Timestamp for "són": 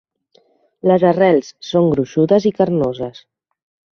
1.73-1.91